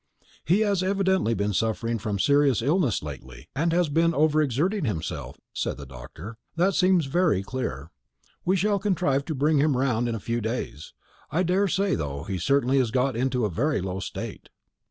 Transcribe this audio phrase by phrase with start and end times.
[0.45, 5.39] "He has evidently been suffering from serious illness lately, and has been over exerting himself,"
[5.53, 7.91] said the doctor; "that seems very clear.
[8.43, 10.93] We shall contrive to bring him round in a few days,
[11.29, 14.49] I daresay, though he certainly has got into a very low state."